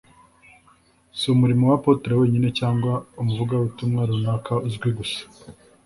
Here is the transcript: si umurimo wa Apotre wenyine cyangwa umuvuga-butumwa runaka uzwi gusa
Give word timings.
si 1.17 1.25
umurimo 1.35 1.63
wa 1.69 1.75
Apotre 1.79 2.11
wenyine 2.21 2.49
cyangwa 2.59 2.93
umuvuga-butumwa 3.21 4.01
runaka 4.09 4.51
uzwi 4.67 4.89
gusa 4.97 5.21